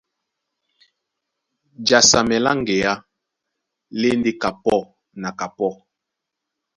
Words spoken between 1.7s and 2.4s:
Jasamɛ